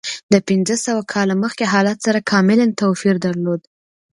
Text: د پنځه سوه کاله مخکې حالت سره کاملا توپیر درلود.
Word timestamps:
د 0.33 0.35
پنځه 0.47 0.75
سوه 0.85 1.01
کاله 1.13 1.35
مخکې 1.43 1.65
حالت 1.73 1.97
سره 2.05 2.25
کاملا 2.31 2.65
توپیر 2.79 3.15
درلود. 3.25 3.61